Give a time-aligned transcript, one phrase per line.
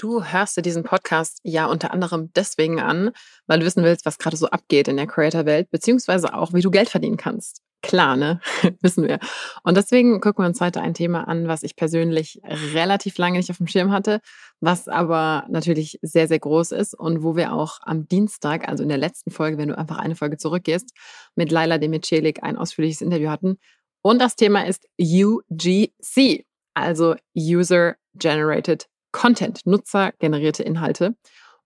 [0.00, 3.10] Du hörst dir diesen Podcast ja unter anderem deswegen an,
[3.46, 6.70] weil du wissen willst, was gerade so abgeht in der Creator-Welt, beziehungsweise auch, wie du
[6.70, 7.60] Geld verdienen kannst.
[7.82, 8.40] Klar, ne?
[8.80, 9.18] wissen wir.
[9.62, 12.40] Und deswegen gucken wir uns heute ein Thema an, was ich persönlich
[12.72, 14.20] relativ lange nicht auf dem Schirm hatte,
[14.60, 18.88] was aber natürlich sehr, sehr groß ist und wo wir auch am Dienstag, also in
[18.88, 20.94] der letzten Folge, wenn du einfach eine Folge zurückgehst,
[21.34, 23.58] mit Laila Demicelik ein ausführliches Interview hatten.
[24.00, 31.14] Und das Thema ist UGC, also User Generated Content, nutzergenerierte Inhalte.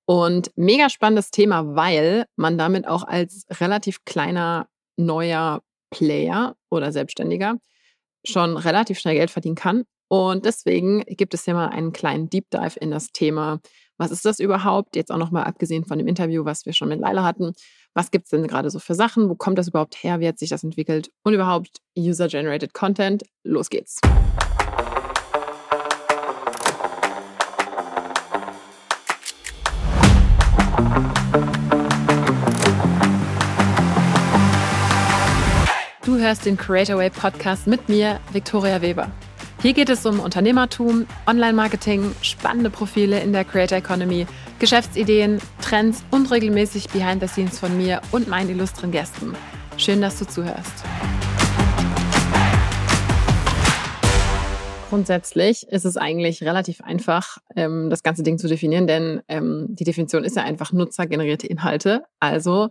[0.06, 7.56] Und mega spannendes Thema, weil man damit auch als relativ kleiner neuer Player oder Selbstständiger
[8.26, 9.84] schon relativ schnell Geld verdienen kann.
[10.08, 13.60] Und deswegen gibt es hier mal einen kleinen Deep Dive in das Thema.
[13.96, 14.96] Was ist das überhaupt?
[14.96, 17.52] Jetzt auch nochmal abgesehen von dem Interview, was wir schon mit Leila hatten.
[17.94, 19.28] Was gibt es denn gerade so für Sachen?
[19.28, 20.20] Wo kommt das überhaupt her?
[20.20, 21.10] Wie hat sich das entwickelt?
[21.22, 23.22] Und überhaupt User-Generated Content.
[23.44, 24.00] Los geht's.
[36.04, 39.10] Du hörst den Creatorway Podcast mit mir, Viktoria Weber.
[39.62, 44.26] Hier geht es um Unternehmertum, Online-Marketing, spannende Profile in der Creator Economy,
[44.58, 49.32] Geschäftsideen, Trends und regelmäßig Behind the Scenes von mir und meinen illustren Gästen.
[49.78, 50.84] Schön, dass du zuhörst.
[54.90, 59.84] Grundsätzlich ist es eigentlich relativ einfach, ähm, das ganze Ding zu definieren, denn ähm, die
[59.84, 62.04] Definition ist ja einfach nutzergenerierte Inhalte.
[62.20, 62.68] Also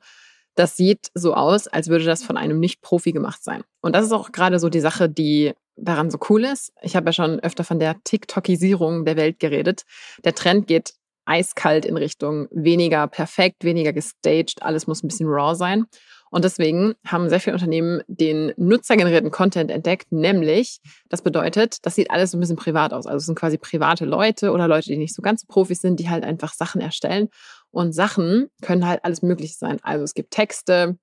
[0.55, 3.63] das sieht so aus, als würde das von einem Nicht-Profi gemacht sein.
[3.81, 6.71] Und das ist auch gerade so die Sache, die daran so cool ist.
[6.81, 9.83] Ich habe ja schon öfter von der TikTokisierung der Welt geredet.
[10.23, 10.93] Der Trend geht
[11.25, 15.85] eiskalt in Richtung weniger perfekt, weniger gestaged, alles muss ein bisschen raw sein.
[16.29, 22.09] Und deswegen haben sehr viele Unternehmen den nutzergenerierten Content entdeckt, nämlich, das bedeutet, das sieht
[22.09, 23.05] alles so ein bisschen privat aus.
[23.05, 26.09] Also es sind quasi private Leute oder Leute, die nicht so ganz Profis sind, die
[26.09, 27.29] halt einfach Sachen erstellen.
[27.73, 29.79] Und Sachen können halt alles Mögliche sein.
[29.81, 30.95] Also es gibt Texte,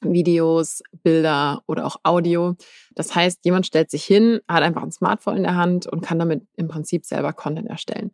[0.00, 2.56] Videos, Bilder oder auch Audio.
[2.94, 6.18] Das heißt, jemand stellt sich hin, hat einfach ein Smartphone in der Hand und kann
[6.18, 8.12] damit im Prinzip selber Content erstellen.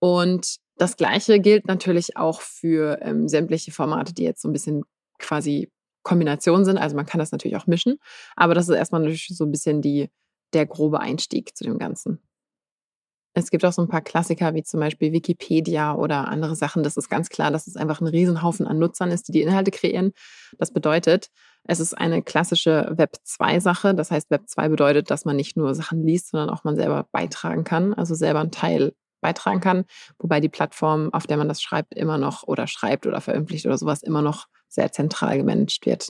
[0.00, 4.82] Und das Gleiche gilt natürlich auch für ähm, sämtliche Formate, die jetzt so ein bisschen
[5.20, 5.70] quasi
[6.02, 6.78] Kombination sind.
[6.78, 7.98] Also man kann das natürlich auch mischen,
[8.34, 10.10] aber das ist erstmal natürlich so ein bisschen die,
[10.52, 12.20] der grobe Einstieg zu dem Ganzen.
[13.38, 16.82] Es gibt auch so ein paar Klassiker wie zum Beispiel Wikipedia oder andere Sachen.
[16.82, 19.70] Das ist ganz klar, dass es einfach ein Riesenhaufen an Nutzern ist, die die Inhalte
[19.70, 20.12] kreieren.
[20.58, 21.28] Das bedeutet,
[21.64, 23.94] es ist eine klassische Web 2-Sache.
[23.94, 27.08] Das heißt, Web 2 bedeutet, dass man nicht nur Sachen liest, sondern auch man selber
[27.12, 29.84] beitragen kann, also selber einen Teil beitragen kann.
[30.18, 33.76] Wobei die Plattform, auf der man das schreibt, immer noch oder schreibt oder veröffentlicht oder
[33.76, 36.08] sowas immer noch sehr zentral gemanagt wird.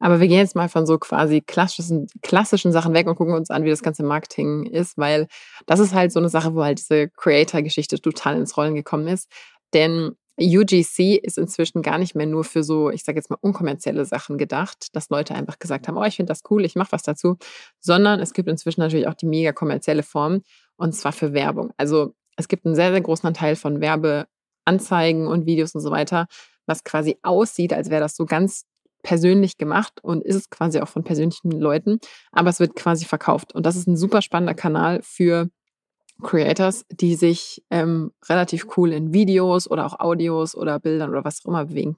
[0.00, 3.50] Aber wir gehen jetzt mal von so quasi klassischen, klassischen Sachen weg und gucken uns
[3.50, 5.26] an, wie das ganze Marketing ist, weil
[5.66, 9.28] das ist halt so eine Sache, wo halt diese Creator-Geschichte total ins Rollen gekommen ist.
[9.74, 14.04] Denn UGC ist inzwischen gar nicht mehr nur für so, ich sage jetzt mal, unkommerzielle
[14.04, 17.02] Sachen gedacht, dass Leute einfach gesagt haben, oh, ich finde das cool, ich mache was
[17.02, 17.36] dazu,
[17.80, 20.42] sondern es gibt inzwischen natürlich auch die mega kommerzielle Form
[20.76, 21.72] und zwar für Werbung.
[21.76, 26.28] Also es gibt einen sehr, sehr großen Anteil von Werbeanzeigen und Videos und so weiter,
[26.66, 28.64] was quasi aussieht, als wäre das so ganz
[29.08, 31.98] persönlich gemacht und ist es quasi auch von persönlichen Leuten,
[32.30, 33.54] aber es wird quasi verkauft.
[33.54, 35.48] Und das ist ein super spannender Kanal für
[36.22, 41.40] Creators, die sich ähm, relativ cool in Videos oder auch Audios oder Bildern oder was
[41.40, 41.96] auch immer bewegen.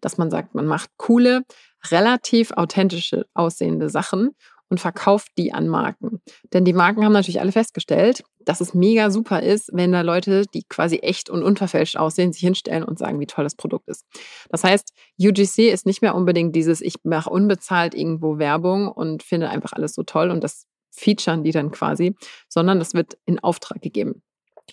[0.00, 1.42] Dass man sagt, man macht coole,
[1.90, 4.30] relativ authentische aussehende Sachen
[4.72, 6.22] und verkauft die an Marken.
[6.54, 10.46] Denn die Marken haben natürlich alle festgestellt, dass es mega super ist, wenn da Leute,
[10.54, 14.06] die quasi echt und unverfälscht aussehen, sich hinstellen und sagen, wie toll das Produkt ist.
[14.48, 19.50] Das heißt, UGC ist nicht mehr unbedingt dieses, ich mache unbezahlt irgendwo Werbung und finde
[19.50, 22.14] einfach alles so toll und das featuren die dann quasi,
[22.48, 24.22] sondern das wird in Auftrag gegeben.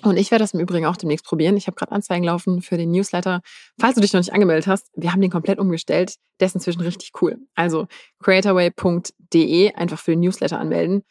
[0.01, 1.57] Und ich werde das im Übrigen auch demnächst probieren.
[1.57, 3.41] Ich habe gerade Anzeigen laufen für den Newsletter.
[3.79, 6.15] Falls du dich noch nicht angemeldet hast, wir haben den komplett umgestellt.
[6.39, 7.37] Der ist inzwischen richtig cool.
[7.55, 7.87] Also
[8.19, 11.03] creatorway.de einfach für den Newsletter anmelden.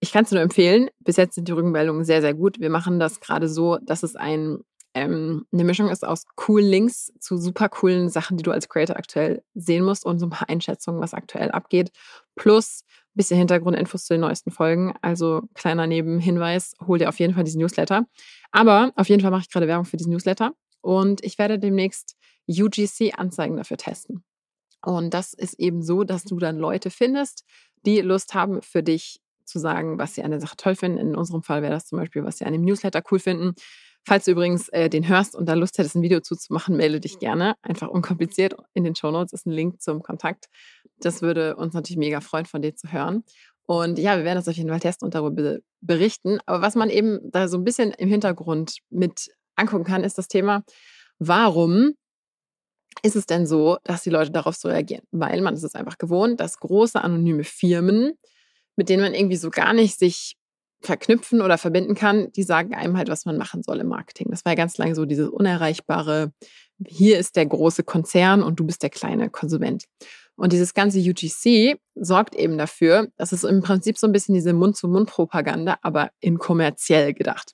[0.00, 0.90] Ich kann es nur empfehlen.
[1.00, 2.60] Bis jetzt sind die Rückmeldungen sehr, sehr gut.
[2.60, 4.58] Wir machen das gerade so, dass es ein,
[4.94, 8.96] ähm, eine Mischung ist aus coolen Links zu super coolen Sachen, die du als Creator
[8.96, 11.90] aktuell sehen musst und so ein paar Einschätzungen, was aktuell abgeht.
[12.36, 12.84] Plus
[13.20, 14.94] bisschen Hintergrundinfos zu den neuesten Folgen.
[15.02, 18.06] Also kleiner Nebenhinweis, hol dir auf jeden Fall diesen Newsletter.
[18.50, 22.16] Aber auf jeden Fall mache ich gerade Werbung für diesen Newsletter und ich werde demnächst
[22.48, 24.24] UGC-Anzeigen dafür testen.
[24.82, 27.44] Und das ist eben so, dass du dann Leute findest,
[27.84, 30.96] die Lust haben, für dich zu sagen, was sie an der Sache toll finden.
[30.96, 33.52] In unserem Fall wäre das zum Beispiel, was sie an dem Newsletter cool finden.
[34.06, 37.18] Falls du übrigens äh, den hörst und da Lust hättest, ein Video zuzumachen, melde dich
[37.18, 37.54] gerne.
[37.60, 38.54] Einfach unkompliziert.
[38.72, 40.46] In den Show Notes ist ein Link zum Kontakt.
[41.00, 43.24] Das würde uns natürlich mega freuen, von dir zu hören.
[43.66, 46.40] Und ja, wir werden das auf jeden Fall testen und darüber berichten.
[46.46, 50.28] Aber was man eben da so ein bisschen im Hintergrund mit angucken kann, ist das
[50.28, 50.64] Thema,
[51.18, 51.94] warum
[53.02, 55.04] ist es denn so, dass die Leute darauf so reagieren?
[55.12, 58.14] Weil man ist es einfach gewohnt, dass große anonyme Firmen,
[58.76, 60.36] mit denen man irgendwie so gar nicht sich
[60.82, 64.28] verknüpfen oder verbinden kann, die sagen einem halt, was man machen soll im Marketing.
[64.30, 66.32] Das war ja ganz lange so dieses unerreichbare,
[66.86, 69.84] hier ist der große Konzern und du bist der kleine Konsument.
[70.40, 74.54] Und dieses ganze UGC sorgt eben dafür, dass es im Prinzip so ein bisschen diese
[74.54, 77.52] Mund-zu-Mund-Propaganda, aber in kommerziell gedacht.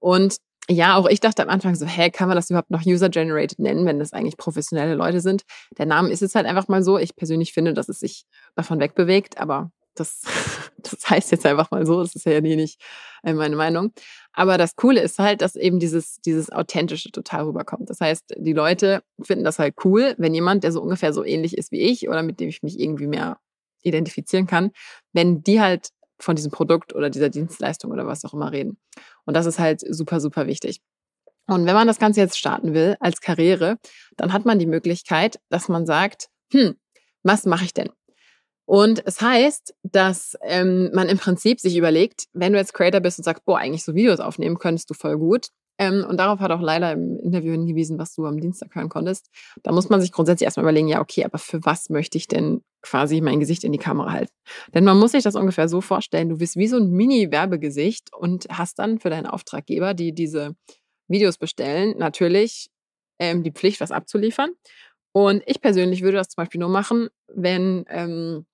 [0.00, 0.36] Und
[0.68, 3.86] ja, auch ich dachte am Anfang so, hä, kann man das überhaupt noch User-Generated nennen,
[3.86, 5.44] wenn das eigentlich professionelle Leute sind?
[5.78, 6.98] Der Name ist jetzt halt einfach mal so.
[6.98, 9.70] Ich persönlich finde, dass es sich davon wegbewegt, aber
[10.00, 10.22] das,
[10.78, 12.02] das heißt jetzt einfach mal so.
[12.02, 12.80] Das ist ja nicht
[13.22, 13.92] äh, meine Meinung.
[14.32, 17.88] Aber das Coole ist halt, dass eben dieses, dieses Authentische total rüberkommt.
[17.90, 21.56] Das heißt, die Leute finden das halt cool, wenn jemand, der so ungefähr so ähnlich
[21.56, 23.38] ist wie ich oder mit dem ich mich irgendwie mehr
[23.82, 24.72] identifizieren kann,
[25.12, 28.78] wenn die halt von diesem Produkt oder dieser Dienstleistung oder was auch immer reden.
[29.24, 30.80] Und das ist halt super, super wichtig.
[31.46, 33.78] Und wenn man das Ganze jetzt starten will als Karriere,
[34.16, 36.76] dann hat man die Möglichkeit, dass man sagt, hm,
[37.22, 37.90] was mache ich denn?
[38.66, 43.18] Und es heißt, dass ähm, man im Prinzip sich überlegt, wenn du jetzt Creator bist
[43.18, 45.48] und sagst, boah, eigentlich so Videos aufnehmen könntest du voll gut,
[45.78, 49.28] ähm, und darauf hat auch leider im Interview hingewiesen, was du am Dienstag hören konntest.
[49.62, 52.62] Da muss man sich grundsätzlich erstmal überlegen, ja, okay, aber für was möchte ich denn
[52.82, 54.32] quasi mein Gesicht in die Kamera halten?
[54.74, 58.46] Denn man muss sich das ungefähr so vorstellen, du bist wie so ein Mini-Werbegesicht und
[58.50, 60.54] hast dann für deinen Auftraggeber, die diese
[61.08, 62.70] Videos bestellen, natürlich
[63.18, 64.50] ähm, die Pflicht, was abzuliefern.
[65.12, 68.46] Und ich persönlich würde das zum Beispiel nur machen, wenn ähm,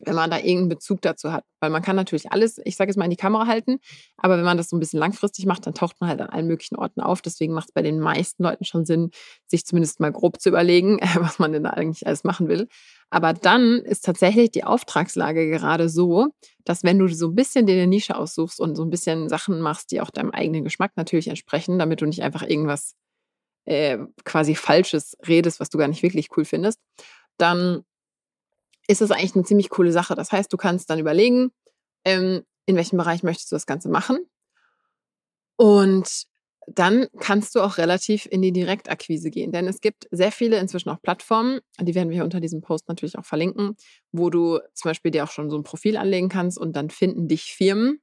[0.00, 1.44] wenn man da irgendeinen Bezug dazu hat.
[1.60, 3.78] Weil man kann natürlich alles, ich sage jetzt mal, in die Kamera halten,
[4.16, 6.46] aber wenn man das so ein bisschen langfristig macht, dann taucht man halt an allen
[6.46, 7.22] möglichen Orten auf.
[7.22, 9.10] Deswegen macht es bei den meisten Leuten schon Sinn,
[9.46, 12.68] sich zumindest mal grob zu überlegen, was man denn da eigentlich alles machen will.
[13.10, 16.28] Aber dann ist tatsächlich die Auftragslage gerade so,
[16.64, 19.60] dass wenn du so ein bisschen dir eine Nische aussuchst und so ein bisschen Sachen
[19.60, 22.94] machst, die auch deinem eigenen Geschmack natürlich entsprechen, damit du nicht einfach irgendwas
[23.66, 26.80] äh, quasi Falsches redest, was du gar nicht wirklich cool findest,
[27.38, 27.84] dann
[28.86, 30.14] ist es eigentlich eine ziemlich coole Sache.
[30.14, 31.50] Das heißt, du kannst dann überlegen,
[32.04, 34.18] ähm, in welchem Bereich möchtest du das Ganze machen.
[35.56, 36.26] Und
[36.66, 39.52] dann kannst du auch relativ in die Direktakquise gehen.
[39.52, 43.18] Denn es gibt sehr viele inzwischen auch Plattformen, die werden wir unter diesem Post natürlich
[43.18, 43.76] auch verlinken,
[44.12, 47.28] wo du zum Beispiel dir auch schon so ein Profil anlegen kannst und dann finden
[47.28, 48.00] dich Firmen.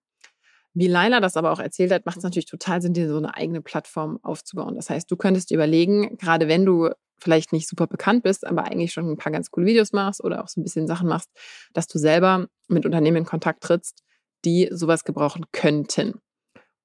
[0.74, 3.36] Wie Laila das aber auch erzählt hat, macht es natürlich total Sinn, dir so eine
[3.36, 4.76] eigene Plattform aufzubauen.
[4.76, 6.92] Das heißt, du könntest überlegen, gerade wenn du
[7.22, 10.44] vielleicht nicht super bekannt bist, aber eigentlich schon ein paar ganz coole Videos machst oder
[10.44, 11.30] auch so ein bisschen Sachen machst,
[11.74, 14.04] dass du selber mit Unternehmen in Kontakt trittst,
[14.44, 16.20] die sowas gebrauchen könnten.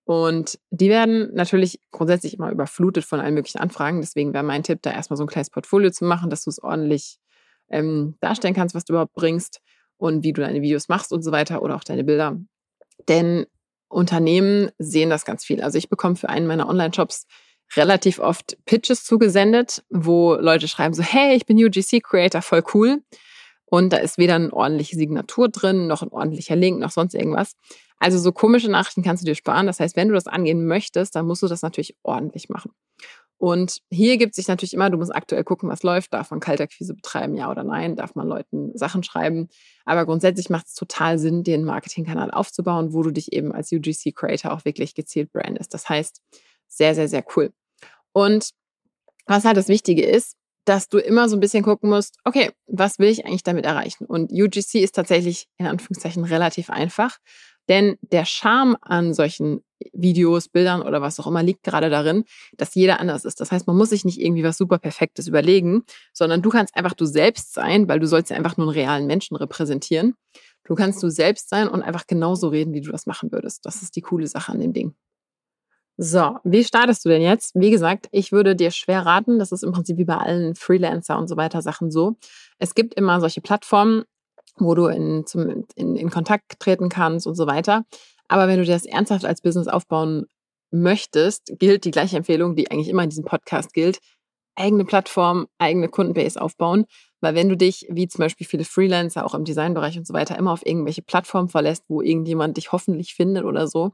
[0.04, 4.00] Und die werden natürlich grundsätzlich immer überflutet von allen möglichen Anfragen.
[4.00, 6.62] Deswegen wäre mein Tipp, da erstmal so ein kleines Portfolio zu machen, dass du es
[6.62, 7.18] ordentlich
[7.68, 9.60] ähm, darstellen kannst, was du überhaupt bringst
[9.96, 12.38] und wie du deine Videos machst und so weiter oder auch deine Bilder.
[13.08, 13.46] Denn
[13.88, 15.60] Unternehmen sehen das ganz viel.
[15.60, 17.26] Also ich bekomme für einen meiner Online-Shops
[17.74, 23.02] relativ oft Pitches zugesendet, wo Leute schreiben so, hey, ich bin UGC-Creator, voll cool.
[23.64, 27.56] Und da ist weder eine ordentliche Signatur drin, noch ein ordentlicher Link, noch sonst irgendwas.
[27.98, 29.66] Also so komische Nachrichten kannst du dir sparen.
[29.66, 32.70] Das heißt, wenn du das angehen möchtest, dann musst du das natürlich ordentlich machen.
[33.38, 36.14] Und hier gibt sich natürlich immer, du musst aktuell gucken, was läuft.
[36.14, 37.96] Darf man Kaltakquise betreiben, ja oder nein?
[37.96, 39.48] Darf man Leuten Sachen schreiben?
[39.84, 43.72] Aber grundsätzlich macht es total Sinn, dir einen Marketingkanal aufzubauen, wo du dich eben als
[43.72, 45.74] UGC-Creator auch wirklich gezielt brandest.
[45.74, 46.22] Das heißt,
[46.76, 47.52] sehr, sehr, sehr cool.
[48.12, 48.50] Und
[49.26, 52.98] was halt das Wichtige ist, dass du immer so ein bisschen gucken musst, okay, was
[52.98, 54.04] will ich eigentlich damit erreichen?
[54.04, 57.18] Und UGC ist tatsächlich in Anführungszeichen relativ einfach,
[57.68, 62.24] denn der Charme an solchen Videos, Bildern oder was auch immer liegt gerade darin,
[62.56, 63.40] dass jeder anders ist.
[63.40, 66.94] Das heißt, man muss sich nicht irgendwie was super Perfektes überlegen, sondern du kannst einfach
[66.94, 70.14] du selbst sein, weil du sollst ja einfach nur einen realen Menschen repräsentieren.
[70.64, 73.66] Du kannst du selbst sein und einfach genauso reden, wie du das machen würdest.
[73.66, 74.94] Das ist die coole Sache an dem Ding.
[75.98, 77.54] So, wie startest du denn jetzt?
[77.54, 81.18] Wie gesagt, ich würde dir schwer raten, das ist im Prinzip wie bei allen Freelancer
[81.18, 82.16] und so weiter Sachen so.
[82.58, 84.04] Es gibt immer solche Plattformen,
[84.58, 87.84] wo du in, zum, in, in Kontakt treten kannst und so weiter.
[88.28, 90.26] Aber wenn du dir das ernsthaft als Business aufbauen
[90.70, 93.98] möchtest, gilt die gleiche Empfehlung, die eigentlich immer in diesem Podcast gilt.
[94.54, 96.84] Eigene Plattform, eigene Kundenbase aufbauen.
[97.20, 100.36] Weil wenn du dich, wie zum Beispiel viele Freelancer, auch im Designbereich und so weiter,
[100.36, 103.92] immer auf irgendwelche Plattformen verlässt, wo irgendjemand dich hoffentlich findet oder so,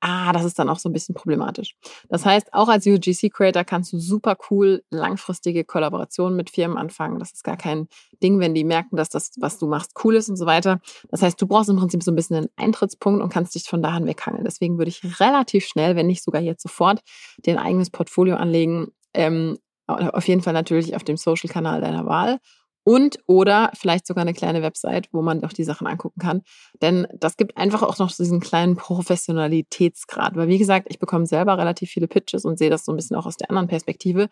[0.00, 1.76] ah, das ist dann auch so ein bisschen problematisch.
[2.08, 7.18] Das heißt, auch als UGC-Creator kannst du super cool langfristige Kollaborationen mit Firmen anfangen.
[7.18, 7.88] Das ist gar kein
[8.22, 10.80] Ding, wenn die merken, dass das, was du machst, cool ist und so weiter.
[11.10, 13.82] Das heißt, du brauchst im Prinzip so ein bisschen einen Eintrittspunkt und kannst dich von
[13.82, 14.44] da an weghangeln.
[14.44, 17.00] Deswegen würde ich relativ schnell, wenn nicht sogar jetzt sofort,
[17.44, 18.88] dir ein eigenes Portfolio anlegen.
[19.14, 22.38] Ähm, auf jeden Fall natürlich auf dem Social-Kanal deiner Wahl
[22.84, 26.42] und oder vielleicht sogar eine kleine Website, wo man doch die Sachen angucken kann.
[26.82, 30.36] Denn das gibt einfach auch noch diesen kleinen Professionalitätsgrad.
[30.36, 33.16] Weil wie gesagt, ich bekomme selber relativ viele Pitches und sehe das so ein bisschen
[33.16, 34.28] auch aus der anderen Perspektive.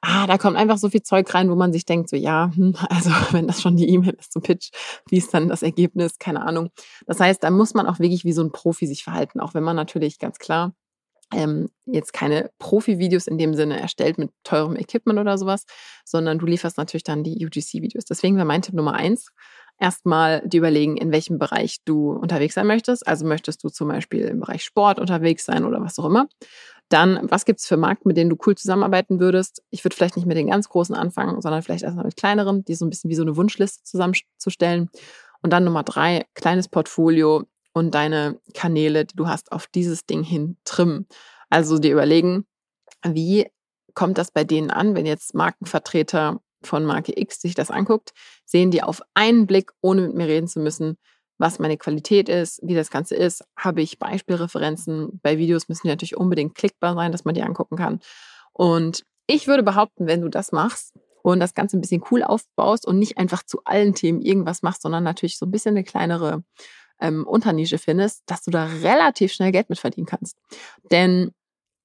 [0.00, 2.76] Ah, da kommt einfach so viel Zeug rein, wo man sich denkt, so ja, hm,
[2.88, 4.70] also wenn das schon die E-Mail ist zum Pitch,
[5.08, 6.18] wie ist dann das Ergebnis?
[6.18, 6.70] Keine Ahnung.
[7.06, 9.64] Das heißt, da muss man auch wirklich wie so ein Profi sich verhalten, auch wenn
[9.64, 10.72] man natürlich ganz klar
[11.32, 15.64] ähm, jetzt keine Profi-Videos in dem Sinne erstellt mit teurem Equipment oder sowas,
[16.04, 18.04] sondern du lieferst natürlich dann die UGC-Videos.
[18.04, 19.28] Deswegen wäre mein Tipp Nummer eins,
[19.78, 23.06] erstmal dir überlegen, in welchem Bereich du unterwegs sein möchtest.
[23.06, 26.28] Also möchtest du zum Beispiel im Bereich Sport unterwegs sein oder was auch immer.
[26.88, 29.62] Dann, was gibt's für Marken, mit denen du cool zusammenarbeiten würdest?
[29.70, 32.74] Ich würde vielleicht nicht mit den ganz großen anfangen, sondern vielleicht erstmal mit kleineren, die
[32.74, 34.88] so ein bisschen wie so eine Wunschliste zusammenzustellen.
[35.42, 37.44] Und dann Nummer drei, kleines Portfolio
[37.78, 41.06] und deine Kanäle, die du hast, auf dieses Ding hin trimmen.
[41.48, 42.44] Also dir überlegen,
[43.04, 43.46] wie
[43.94, 48.12] kommt das bei denen an, wenn jetzt Markenvertreter von Marke X sich das anguckt,
[48.44, 50.98] sehen die auf einen Blick, ohne mit mir reden zu müssen,
[51.38, 53.44] was meine Qualität ist, wie das Ganze ist.
[53.56, 55.20] Habe ich Beispielreferenzen?
[55.22, 58.00] Bei Videos müssen die natürlich unbedingt klickbar sein, dass man die angucken kann.
[58.52, 62.86] Und ich würde behaupten, wenn du das machst und das Ganze ein bisschen cool aufbaust
[62.86, 66.42] und nicht einfach zu allen Themen irgendwas machst, sondern natürlich so ein bisschen eine kleinere
[67.00, 70.36] ähm, Unternische findest, dass du da relativ schnell Geld mit verdienen kannst.
[70.90, 71.32] Denn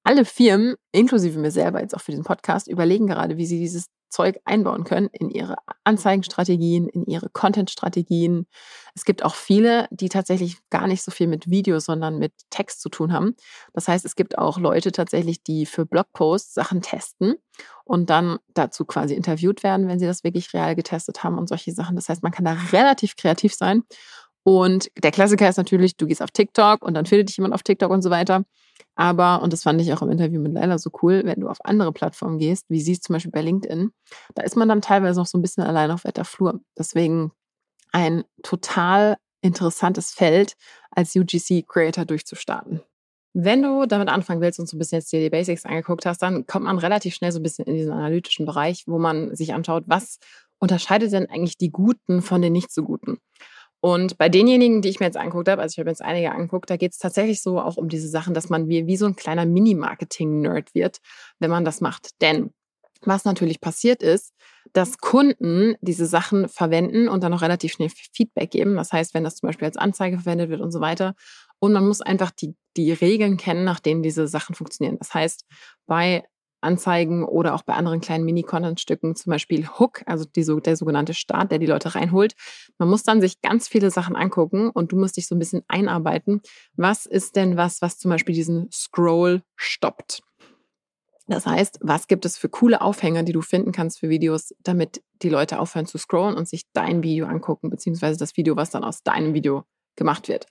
[0.04, 3.86] alle Firmen, inklusive mir selber jetzt auch für diesen Podcast, überlegen gerade, wie sie dieses
[4.14, 8.46] Zeug einbauen können in ihre Anzeigenstrategien, in ihre Contentstrategien.
[8.94, 12.80] Es gibt auch viele, die tatsächlich gar nicht so viel mit Video, sondern mit Text
[12.80, 13.34] zu tun haben.
[13.72, 17.34] Das heißt, es gibt auch Leute tatsächlich, die für Blogposts Sachen testen
[17.84, 21.72] und dann dazu quasi interviewt werden, wenn sie das wirklich real getestet haben und solche
[21.72, 21.96] Sachen.
[21.96, 23.82] Das heißt, man kann da relativ kreativ sein
[24.44, 27.62] und der Klassiker ist natürlich, du gehst auf TikTok und dann findet dich jemand auf
[27.62, 28.44] TikTok und so weiter.
[28.94, 31.64] Aber, und das fand ich auch im Interview mit Leila so cool, wenn du auf
[31.64, 33.90] andere Plattformen gehst, wie sie es zum Beispiel bei LinkedIn,
[34.34, 36.60] da ist man dann teilweise noch so ein bisschen allein auf weiter Flur.
[36.78, 37.32] Deswegen
[37.92, 40.54] ein total interessantes Feld
[40.90, 42.82] als UGC-Creator durchzustarten.
[43.32, 46.22] Wenn du damit anfangen willst und so ein bisschen jetzt dir die Basics angeguckt hast,
[46.22, 49.54] dann kommt man relativ schnell so ein bisschen in diesen analytischen Bereich, wo man sich
[49.54, 50.18] anschaut, was
[50.60, 53.18] unterscheidet denn eigentlich die Guten von den nicht so Guten?
[53.84, 56.70] Und bei denjenigen, die ich mir jetzt angeguckt habe, also ich habe jetzt einige angeguckt,
[56.70, 59.14] da geht es tatsächlich so auch um diese Sachen, dass man wie, wie so ein
[59.14, 61.00] kleiner Mini-Marketing-Nerd wird,
[61.38, 62.08] wenn man das macht.
[62.22, 62.54] Denn
[63.02, 64.32] was natürlich passiert ist,
[64.72, 68.76] dass Kunden diese Sachen verwenden und dann auch relativ schnell Feedback geben.
[68.76, 71.14] Das heißt, wenn das zum Beispiel als Anzeige verwendet wird und so weiter.
[71.58, 74.96] Und man muss einfach die, die Regeln kennen, nach denen diese Sachen funktionieren.
[74.98, 75.44] Das heißt,
[75.86, 76.24] bei
[76.64, 81.52] Anzeigen oder auch bei anderen kleinen Mini-Content-Stücken, zum Beispiel Hook, also die, der sogenannte Start,
[81.52, 82.34] der die Leute reinholt.
[82.78, 85.62] Man muss dann sich ganz viele Sachen angucken und du musst dich so ein bisschen
[85.68, 86.40] einarbeiten.
[86.76, 90.22] Was ist denn was, was zum Beispiel diesen Scroll stoppt?
[91.26, 95.02] Das heißt, was gibt es für coole Aufhänger, die du finden kannst für Videos, damit
[95.22, 98.84] die Leute aufhören zu scrollen und sich dein Video angucken, beziehungsweise das Video, was dann
[98.84, 99.64] aus deinem Video
[99.96, 100.46] gemacht wird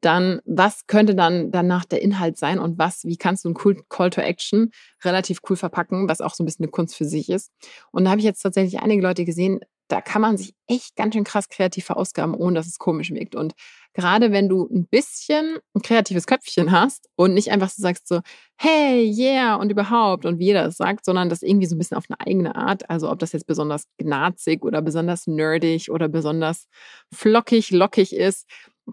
[0.00, 4.10] dann was könnte dann danach der Inhalt sein und was, wie kannst du einen Call
[4.10, 4.70] to Action
[5.04, 7.52] relativ cool verpacken, was auch so ein bisschen eine Kunst für sich ist.
[7.90, 11.14] Und da habe ich jetzt tatsächlich einige Leute gesehen, da kann man sich echt ganz
[11.14, 13.34] schön krass kreativ verausgaben, ohne dass es komisch wirkt.
[13.34, 13.54] Und
[13.92, 18.20] gerade wenn du ein bisschen ein kreatives Köpfchen hast und nicht einfach so sagst so,
[18.56, 21.96] hey, yeah und überhaupt und wie jeder es sagt, sondern das irgendwie so ein bisschen
[21.96, 26.68] auf eine eigene Art, also ob das jetzt besonders gnazig oder besonders nerdig oder besonders
[27.12, 28.46] flockig, lockig ist,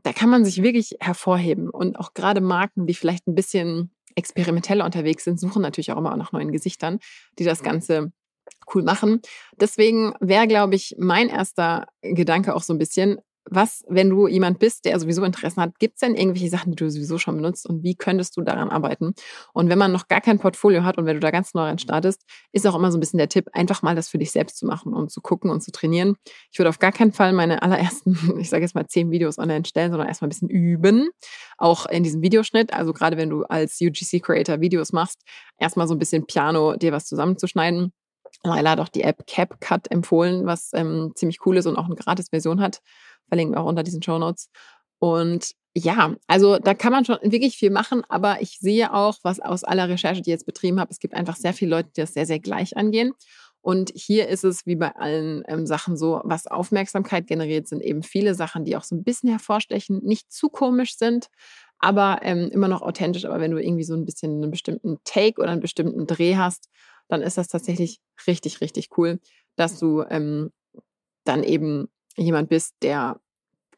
[0.03, 1.69] da kann man sich wirklich hervorheben.
[1.69, 6.15] Und auch gerade Marken, die vielleicht ein bisschen experimenteller unterwegs sind, suchen natürlich auch immer
[6.17, 6.99] nach neuen Gesichtern,
[7.37, 7.65] die das mhm.
[7.65, 8.11] Ganze
[8.73, 9.21] cool machen.
[9.59, 13.17] Deswegen wäre, glaube ich, mein erster Gedanke auch so ein bisschen,
[13.49, 16.75] was, wenn du jemand bist, der sowieso Interessen hat, gibt es denn irgendwelche Sachen, die
[16.75, 19.13] du sowieso schon benutzt und wie könntest du daran arbeiten?
[19.53, 21.79] Und wenn man noch gar kein Portfolio hat und wenn du da ganz neu rein
[21.79, 24.57] startest, ist auch immer so ein bisschen der Tipp, einfach mal das für dich selbst
[24.57, 26.15] zu machen und zu gucken und zu trainieren.
[26.51, 29.65] Ich würde auf gar keinen Fall meine allerersten, ich sage jetzt mal zehn Videos online
[29.65, 31.09] stellen, sondern erstmal ein bisschen üben,
[31.57, 32.73] auch in diesem Videoschnitt.
[32.73, 35.21] Also gerade wenn du als UGC-Creator Videos machst,
[35.57, 37.93] erstmal so ein bisschen Piano dir was zusammenzuschneiden.
[38.43, 41.95] Leila hat auch die App CapCut empfohlen, was ähm, ziemlich cool ist und auch eine
[41.95, 42.81] Gratis-Version hat
[43.27, 44.49] verlinken wir auch unter diesen Show Notes.
[44.99, 49.39] Und ja, also da kann man schon wirklich viel machen, aber ich sehe auch, was
[49.39, 52.01] aus aller Recherche, die ich jetzt betrieben habe, es gibt einfach sehr viele Leute, die
[52.01, 53.13] das sehr, sehr gleich angehen.
[53.61, 58.01] Und hier ist es wie bei allen ähm, Sachen so, was Aufmerksamkeit generiert, sind eben
[58.01, 61.27] viele Sachen, die auch so ein bisschen hervorstechen, nicht zu komisch sind,
[61.79, 63.25] aber ähm, immer noch authentisch.
[63.25, 66.69] Aber wenn du irgendwie so ein bisschen einen bestimmten Take oder einen bestimmten Dreh hast,
[67.07, 69.19] dann ist das tatsächlich richtig, richtig cool,
[69.55, 70.51] dass du ähm,
[71.23, 73.19] dann eben jemand bist, der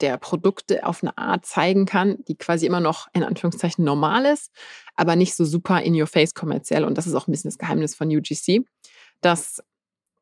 [0.01, 4.49] der Produkte auf eine Art zeigen kann, die quasi immer noch in Anführungszeichen normal ist,
[4.95, 6.85] aber nicht so super in your face kommerziell.
[6.85, 8.65] Und das ist auch ein bisschen das Geheimnis von UGC,
[9.21, 9.61] dass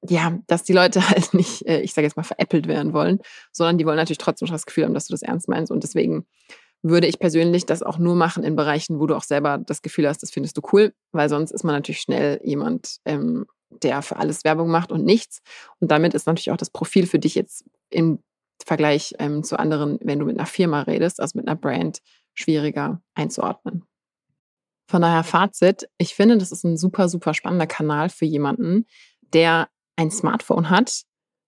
[0.08, 3.20] ja, dass die Leute halt nicht, äh, ich sage jetzt mal, veräppelt werden wollen,
[3.52, 5.72] sondern die wollen natürlich trotzdem das Gefühl haben, dass du das ernst meinst.
[5.72, 6.26] Und deswegen
[6.84, 10.08] würde ich persönlich das auch nur machen in Bereichen, wo du auch selber das Gefühl
[10.08, 14.18] hast, das findest du cool, weil sonst ist man natürlich schnell jemand, ähm, der für
[14.18, 15.42] alles Werbung macht und nichts.
[15.80, 18.20] Und damit ist natürlich auch das Profil für dich jetzt im
[18.64, 22.00] Vergleich ähm, zu anderen, wenn du mit einer Firma redest, also mit einer Brand,
[22.34, 23.84] schwieriger einzuordnen.
[24.90, 28.86] Von daher Fazit, ich finde, das ist ein super, super spannender Kanal für jemanden,
[29.34, 31.04] der ein Smartphone hat,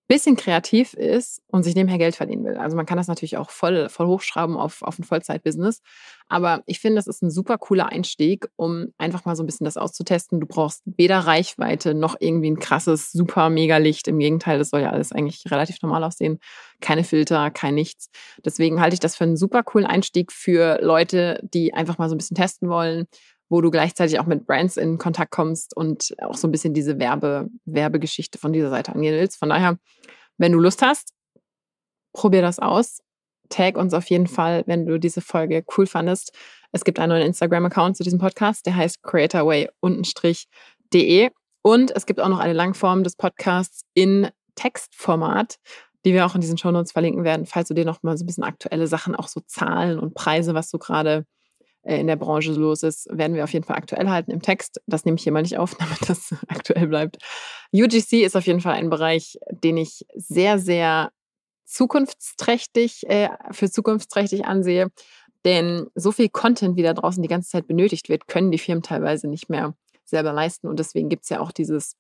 [0.09, 2.57] bisschen kreativ ist und sich nebenher Geld verdienen will.
[2.57, 5.83] Also man kann das natürlich auch voll, voll hochschrauben auf, auf ein Vollzeitbusiness.
[6.27, 9.65] Aber ich finde, das ist ein super cooler Einstieg, um einfach mal so ein bisschen
[9.65, 10.39] das auszutesten.
[10.39, 14.07] Du brauchst weder Reichweite noch irgendwie ein krasses, super mega Licht.
[14.07, 16.39] Im Gegenteil, das soll ja alles eigentlich relativ normal aussehen.
[16.81, 18.09] Keine Filter, kein nichts.
[18.43, 22.15] Deswegen halte ich das für einen super coolen Einstieg für Leute, die einfach mal so
[22.15, 23.05] ein bisschen testen wollen,
[23.49, 26.99] wo du gleichzeitig auch mit Brands in Kontakt kommst und auch so ein bisschen diese
[26.99, 29.37] Werbe, Werbegeschichte von dieser Seite angehen willst.
[29.37, 29.77] Von daher,
[30.37, 31.13] wenn du Lust hast,
[32.13, 32.99] probier das aus.
[33.49, 36.33] Tag uns auf jeden Fall, wenn du diese Folge cool fandest.
[36.71, 39.69] Es gibt einen neuen Instagram-Account zu diesem Podcast, der heißt creatorway-de.
[41.61, 45.57] Und es gibt auch noch eine Langform des Podcasts in Textformat,
[46.05, 48.27] die wir auch in diesen Shownotes verlinken werden, falls du dir noch mal so ein
[48.27, 51.25] bisschen aktuelle Sachen, auch so Zahlen und Preise, was so gerade
[51.83, 54.81] in der Branche los ist, werden wir auf jeden Fall aktuell halten im Text.
[54.85, 57.17] Das nehme ich hier mal nicht auf, damit das aktuell bleibt.
[57.73, 61.11] UGC ist auf jeden Fall ein Bereich, den ich sehr, sehr
[61.65, 64.91] zukunftsträchtig, äh, für zukunftsträchtig ansehe.
[65.45, 68.83] Denn so viel Content, wie da draußen die ganze Zeit benötigt wird, können die Firmen
[68.83, 70.67] teilweise nicht mehr selber leisten.
[70.67, 71.95] Und deswegen gibt es ja auch dieses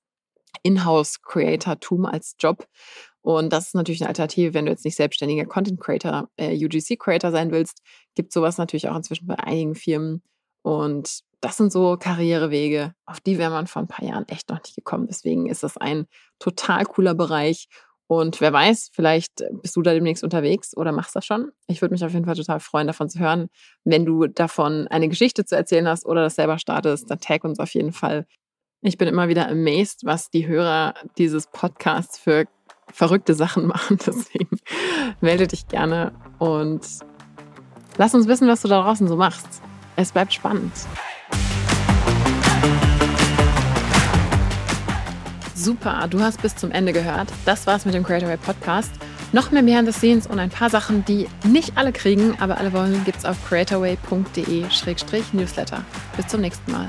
[0.63, 2.67] Inhouse-Creator-Tum als Job.
[3.21, 6.97] Und das ist natürlich eine Alternative, wenn du jetzt nicht selbstständiger Content Creator, äh, UGC
[6.97, 7.81] Creator sein willst,
[8.15, 10.23] gibt sowas natürlich auch inzwischen bei einigen Firmen.
[10.61, 14.61] Und das sind so Karrierewege, auf die wäre man vor ein paar Jahren echt noch
[14.61, 15.07] nicht gekommen.
[15.07, 16.05] Deswegen ist das ein
[16.39, 17.67] total cooler Bereich.
[18.07, 21.51] Und wer weiß, vielleicht bist du da demnächst unterwegs oder machst das schon.
[21.67, 23.49] Ich würde mich auf jeden Fall total freuen, davon zu hören.
[23.83, 27.59] Wenn du davon eine Geschichte zu erzählen hast oder das selber startest, dann tag uns
[27.59, 28.25] auf jeden Fall.
[28.81, 32.45] Ich bin immer wieder amazed, was die Hörer dieses Podcasts für
[32.91, 33.97] verrückte Sachen machen.
[34.05, 34.59] Deswegen
[35.21, 36.81] melde dich gerne und
[37.97, 39.47] lass uns wissen, was du da draußen so machst.
[39.95, 40.71] Es bleibt spannend.
[45.55, 47.29] Super, du hast bis zum Ende gehört.
[47.45, 48.91] Das war's mit dem Creatorway Podcast.
[49.31, 52.73] Noch mehr Behind the Scenes und ein paar Sachen, die nicht alle kriegen, aber alle
[52.73, 55.83] wollen, gibt's auf creatorway.de-newsletter.
[56.17, 56.87] Bis zum nächsten Mal.